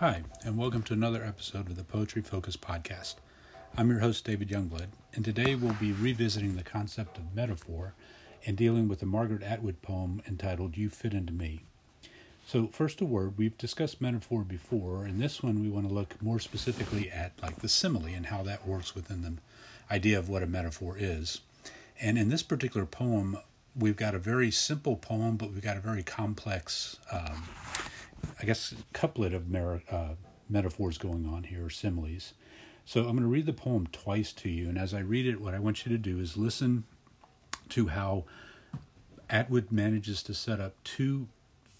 Hi, 0.00 0.22
and 0.44 0.56
welcome 0.56 0.84
to 0.84 0.92
another 0.92 1.24
episode 1.24 1.68
of 1.68 1.74
the 1.74 1.82
Poetry 1.82 2.22
Focus 2.22 2.56
Podcast. 2.56 3.16
I'm 3.76 3.90
your 3.90 3.98
host, 3.98 4.24
David 4.24 4.48
Youngblood, 4.48 4.90
and 5.12 5.24
today 5.24 5.56
we'll 5.56 5.72
be 5.72 5.90
revisiting 5.90 6.54
the 6.54 6.62
concept 6.62 7.18
of 7.18 7.34
metaphor 7.34 7.94
and 8.46 8.56
dealing 8.56 8.86
with 8.86 9.00
the 9.00 9.06
Margaret 9.06 9.42
Atwood 9.42 9.82
poem 9.82 10.22
entitled 10.24 10.76
You 10.76 10.88
Fit 10.88 11.14
Into 11.14 11.32
Me. 11.32 11.62
So, 12.46 12.68
first 12.68 13.00
a 13.00 13.04
word, 13.04 13.36
we've 13.36 13.58
discussed 13.58 14.00
metaphor 14.00 14.44
before, 14.44 15.02
and 15.02 15.20
this 15.20 15.42
one 15.42 15.60
we 15.60 15.68
want 15.68 15.88
to 15.88 15.92
look 15.92 16.22
more 16.22 16.38
specifically 16.38 17.10
at 17.10 17.32
like 17.42 17.56
the 17.56 17.68
simile 17.68 18.06
and 18.06 18.26
how 18.26 18.44
that 18.44 18.68
works 18.68 18.94
within 18.94 19.22
the 19.22 19.34
idea 19.92 20.16
of 20.16 20.28
what 20.28 20.44
a 20.44 20.46
metaphor 20.46 20.94
is. 20.96 21.40
And 22.00 22.16
in 22.16 22.28
this 22.28 22.44
particular 22.44 22.86
poem, 22.86 23.38
we've 23.74 23.96
got 23.96 24.14
a 24.14 24.20
very 24.20 24.52
simple 24.52 24.94
poem, 24.94 25.36
but 25.36 25.50
we've 25.50 25.60
got 25.60 25.76
a 25.76 25.80
very 25.80 26.04
complex 26.04 26.98
um, 27.10 27.48
I 28.40 28.44
guess, 28.44 28.72
a 28.72 28.76
couplet 28.92 29.34
of 29.34 29.48
mer- 29.48 29.82
uh, 29.90 30.14
metaphors 30.48 30.98
going 30.98 31.26
on 31.26 31.44
here, 31.44 31.66
or 31.66 31.70
similes. 31.70 32.34
So 32.84 33.00
I'm 33.00 33.10
going 33.10 33.22
to 33.22 33.26
read 33.26 33.46
the 33.46 33.52
poem 33.52 33.86
twice 33.88 34.32
to 34.34 34.48
you, 34.48 34.68
and 34.68 34.78
as 34.78 34.94
I 34.94 35.00
read 35.00 35.26
it, 35.26 35.40
what 35.40 35.54
I 35.54 35.58
want 35.58 35.84
you 35.84 35.92
to 35.92 35.98
do 35.98 36.18
is 36.18 36.36
listen 36.36 36.84
to 37.70 37.88
how 37.88 38.24
Atwood 39.28 39.70
manages 39.70 40.22
to 40.22 40.34
set 40.34 40.60
up 40.60 40.72
two 40.84 41.28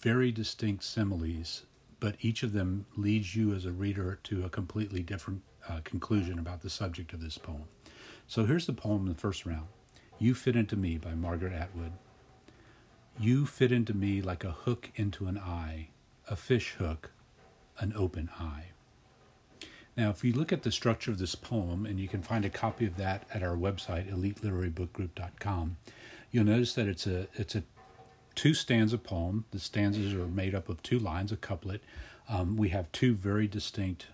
very 0.00 0.30
distinct 0.30 0.84
similes, 0.84 1.62
but 1.98 2.16
each 2.20 2.42
of 2.42 2.52
them 2.52 2.86
leads 2.96 3.34
you 3.34 3.54
as 3.54 3.64
a 3.64 3.72
reader 3.72 4.18
to 4.24 4.44
a 4.44 4.50
completely 4.50 5.02
different 5.02 5.42
uh, 5.68 5.80
conclusion 5.82 6.38
about 6.38 6.60
the 6.60 6.70
subject 6.70 7.12
of 7.12 7.22
this 7.22 7.38
poem. 7.38 7.64
So 8.26 8.44
here's 8.44 8.66
the 8.66 8.72
poem 8.72 9.02
in 9.02 9.08
the 9.08 9.18
first 9.18 9.46
round 9.46 9.68
You 10.18 10.34
Fit 10.34 10.56
Into 10.56 10.76
Me 10.76 10.98
by 10.98 11.14
Margaret 11.14 11.52
Atwood. 11.52 11.92
You 13.18 13.46
fit 13.46 13.72
into 13.72 13.94
me 13.94 14.20
like 14.20 14.44
a 14.44 14.52
hook 14.52 14.90
into 14.94 15.26
an 15.26 15.38
eye 15.38 15.88
a 16.30 16.36
fish 16.36 16.74
hook, 16.78 17.10
an 17.78 17.92
open 17.96 18.30
eye. 18.38 18.66
Now, 19.96 20.10
if 20.10 20.22
you 20.22 20.32
look 20.32 20.52
at 20.52 20.62
the 20.62 20.70
structure 20.70 21.10
of 21.10 21.18
this 21.18 21.34
poem, 21.34 21.84
and 21.84 21.98
you 21.98 22.06
can 22.06 22.22
find 22.22 22.44
a 22.44 22.50
copy 22.50 22.86
of 22.86 22.96
that 22.98 23.26
at 23.34 23.42
our 23.42 23.56
website, 23.56 24.12
eliteliterarybookgroup.com, 24.12 25.76
you'll 26.30 26.44
notice 26.44 26.74
that 26.74 26.86
it's 26.86 27.06
a 27.06 27.26
it's 27.34 27.56
a 27.56 27.64
two 28.36 28.54
stanza 28.54 28.96
poem. 28.96 29.44
The 29.50 29.58
stanzas 29.58 30.14
are 30.14 30.28
made 30.28 30.54
up 30.54 30.68
of 30.68 30.82
two 30.84 31.00
lines, 31.00 31.32
a 31.32 31.36
couplet. 31.36 31.82
Um, 32.28 32.56
we 32.56 32.68
have 32.68 32.92
two 32.92 33.14
very 33.14 33.48
distinct 33.48 34.06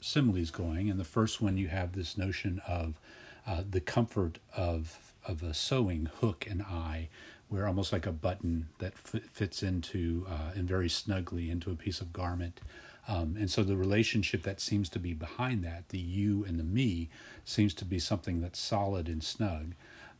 similes 0.00 0.50
going. 0.50 0.88
In 0.88 0.98
the 0.98 1.04
first 1.04 1.40
one, 1.40 1.56
you 1.56 1.68
have 1.68 1.92
this 1.92 2.18
notion 2.18 2.60
of 2.68 3.00
uh, 3.46 3.62
the 3.68 3.80
comfort 3.80 4.38
of 4.54 5.14
of 5.26 5.42
a 5.42 5.54
sewing 5.54 6.10
hook 6.20 6.46
and 6.50 6.62
eye, 6.62 7.08
where 7.50 7.66
almost 7.66 7.92
like 7.92 8.06
a 8.06 8.12
button 8.12 8.68
that 8.78 8.94
f- 8.94 9.22
fits 9.30 9.62
into 9.62 10.26
uh, 10.28 10.52
and 10.54 10.66
very 10.66 10.88
snugly 10.88 11.50
into 11.50 11.70
a 11.70 11.76
piece 11.76 12.00
of 12.00 12.12
garment. 12.12 12.60
Um, 13.06 13.36
and 13.38 13.50
so 13.50 13.62
the 13.62 13.76
relationship 13.76 14.42
that 14.44 14.60
seems 14.60 14.88
to 14.90 14.98
be 14.98 15.12
behind 15.12 15.62
that, 15.64 15.90
the 15.90 15.98
you 15.98 16.44
and 16.44 16.58
the 16.58 16.64
me, 16.64 17.10
seems 17.44 17.74
to 17.74 17.84
be 17.84 17.98
something 17.98 18.40
that's 18.40 18.58
solid 18.58 19.08
and 19.08 19.22
snug. 19.22 19.74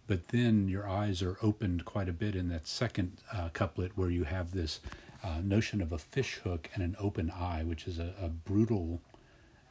But 0.06 0.28
then 0.28 0.68
your 0.68 0.88
eyes 0.88 1.22
are 1.22 1.38
opened 1.40 1.84
quite 1.84 2.08
a 2.08 2.12
bit 2.12 2.34
in 2.34 2.48
that 2.48 2.66
second 2.66 3.18
uh, 3.32 3.48
couplet 3.52 3.92
where 3.96 4.10
you 4.10 4.24
have 4.24 4.50
this 4.50 4.80
uh, 5.22 5.40
notion 5.42 5.80
of 5.80 5.92
a 5.92 5.98
fish 5.98 6.40
hook 6.42 6.68
and 6.74 6.82
an 6.82 6.96
open 6.98 7.30
eye, 7.30 7.62
which 7.64 7.86
is 7.86 7.98
a, 7.98 8.12
a 8.20 8.28
brutal 8.28 9.00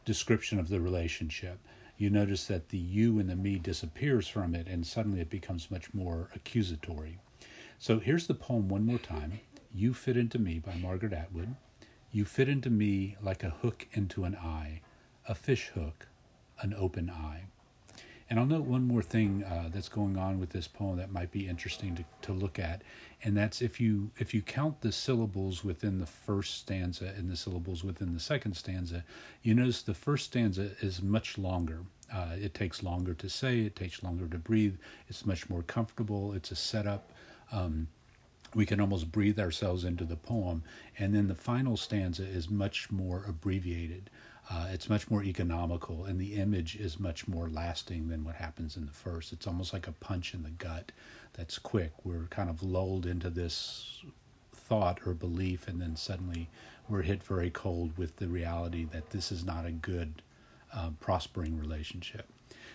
description 0.05 0.59
of 0.59 0.69
the 0.69 0.79
relationship 0.79 1.59
you 1.99 2.09
notice 2.09 2.45
that 2.45 2.69
the 2.69 2.77
you 2.77 3.19
and 3.19 3.29
the 3.29 3.35
me 3.35 3.59
disappears 3.59 4.27
from 4.27 4.55
it 4.55 4.67
and 4.67 4.87
suddenly 4.87 5.19
it 5.19 5.29
becomes 5.29 5.69
much 5.69 5.93
more 5.93 6.29
accusatory. 6.33 7.19
So 7.81 7.99
here's 7.99 8.27
the 8.27 8.33
poem 8.33 8.67
one 8.67 8.85
more 8.85 8.97
time 8.97 9.39
You 9.73 9.93
Fit 9.93 10.17
Into 10.17 10.37
Me 10.37 10.59
by 10.59 10.75
Margaret 10.75 11.13
Atwood. 11.13 11.55
You 12.11 12.25
fit 12.25 12.49
into 12.49 12.69
me 12.69 13.15
like 13.21 13.41
a 13.41 13.51
hook 13.51 13.87
into 13.93 14.25
an 14.25 14.35
eye, 14.35 14.81
a 15.25 15.33
fish 15.33 15.71
hook, 15.73 16.07
an 16.61 16.73
open 16.77 17.09
eye. 17.09 17.43
And 18.29 18.37
I'll 18.37 18.45
note 18.45 18.65
one 18.65 18.85
more 18.85 19.01
thing 19.01 19.45
uh, 19.45 19.69
that's 19.73 19.87
going 19.87 20.17
on 20.17 20.41
with 20.41 20.49
this 20.49 20.67
poem 20.67 20.97
that 20.97 21.13
might 21.13 21.31
be 21.31 21.47
interesting 21.47 21.95
to, 21.95 22.03
to 22.23 22.33
look 22.33 22.59
at, 22.59 22.81
and 23.23 23.37
that's 23.37 23.61
if 23.61 23.79
you 23.79 24.11
if 24.17 24.33
you 24.33 24.41
count 24.41 24.81
the 24.81 24.91
syllables 24.91 25.63
within 25.63 25.99
the 25.99 26.05
first 26.05 26.57
stanza 26.57 27.13
and 27.17 27.29
the 27.31 27.37
syllables 27.37 27.81
within 27.81 28.13
the 28.13 28.19
second 28.19 28.55
stanza, 28.55 29.05
you 29.41 29.55
notice 29.55 29.81
the 29.81 29.93
first 29.93 30.25
stanza 30.25 30.71
is 30.81 31.01
much 31.01 31.37
longer. 31.37 31.85
Uh, 32.13 32.35
it 32.35 32.53
takes 32.53 32.83
longer 32.83 33.13
to 33.13 33.29
say. 33.29 33.61
It 33.61 33.75
takes 33.77 34.03
longer 34.03 34.27
to 34.27 34.37
breathe. 34.37 34.75
It's 35.07 35.25
much 35.25 35.49
more 35.49 35.63
comfortable. 35.63 36.33
It's 36.33 36.51
a 36.51 36.55
setup. 36.55 37.11
Um, 37.51 37.87
we 38.55 38.65
can 38.65 38.79
almost 38.79 39.11
breathe 39.11 39.39
ourselves 39.39 39.83
into 39.83 40.05
the 40.05 40.15
poem, 40.15 40.63
and 40.97 41.13
then 41.13 41.27
the 41.27 41.35
final 41.35 41.77
stanza 41.77 42.23
is 42.23 42.49
much 42.49 42.91
more 42.91 43.23
abbreviated. 43.27 44.09
Uh, 44.51 44.67
it's 44.71 44.89
much 44.89 45.11
more 45.11 45.23
economical, 45.23 46.05
and 46.05 46.19
the 46.19 46.35
image 46.35 46.75
is 46.75 46.99
much 46.99 47.27
more 47.27 47.47
lasting 47.47 48.09
than 48.09 48.23
what 48.23 48.35
happens 48.35 48.75
in 48.75 48.87
the 48.87 48.91
first. 48.91 49.31
It's 49.31 49.45
almost 49.45 49.73
like 49.73 49.87
a 49.87 49.91
punch 49.91 50.33
in 50.33 50.41
the 50.41 50.49
gut 50.49 50.91
that's 51.33 51.59
quick. 51.59 51.91
We're 52.03 52.25
kind 52.31 52.49
of 52.49 52.63
lulled 52.63 53.05
into 53.05 53.29
this 53.29 54.03
thought 54.51 55.05
or 55.05 55.13
belief, 55.13 55.67
and 55.67 55.79
then 55.79 55.95
suddenly 55.95 56.49
we're 56.87 57.03
hit 57.03 57.23
very 57.23 57.51
cold 57.51 57.95
with 57.97 58.15
the 58.15 58.27
reality 58.27 58.85
that 58.85 59.11
this 59.11 59.31
is 59.31 59.45
not 59.45 59.67
a 59.67 59.71
good, 59.71 60.23
uh, 60.73 60.89
prospering 60.99 61.59
relationship. 61.59 62.27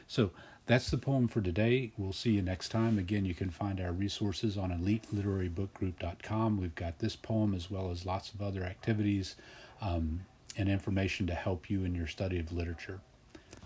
So 0.06 0.30
that's 0.66 0.90
the 0.90 0.98
poem 0.98 1.28
for 1.28 1.40
today. 1.40 1.92
We'll 1.96 2.12
see 2.12 2.32
you 2.32 2.42
next 2.42 2.70
time. 2.70 2.98
Again, 2.98 3.24
you 3.24 3.34
can 3.34 3.50
find 3.50 3.80
our 3.80 3.92
resources 3.92 4.56
on 4.56 4.70
eliteliterarybookgroup.com. 4.70 6.60
We've 6.60 6.74
got 6.74 6.98
this 7.00 7.16
poem 7.16 7.54
as 7.54 7.70
well 7.70 7.90
as 7.90 8.06
lots 8.06 8.32
of 8.32 8.40
other 8.40 8.64
activities. 8.64 9.36
Um, 9.80 10.20
and 10.56 10.68
information 10.68 11.26
to 11.26 11.34
help 11.34 11.68
you 11.68 11.84
in 11.84 11.94
your 11.94 12.06
study 12.06 12.38
of 12.38 12.52
literature. 12.52 13.00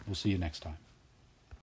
We'll 0.07 0.15
see 0.15 0.31
you 0.31 0.39
next 0.39 0.61
time. 0.61 0.79